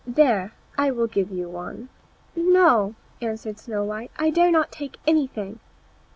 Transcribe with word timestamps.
There, 0.07 0.51
I 0.79 0.89
will 0.89 1.05
give 1.05 1.29
you 1.29 1.47
one." 1.47 1.89
"No," 2.35 2.95
answered 3.21 3.59
Snow 3.59 3.83
white, 3.83 4.09
"I 4.17 4.31
dare 4.31 4.49
not 4.49 4.71
take 4.71 4.97
anything." 5.05 5.59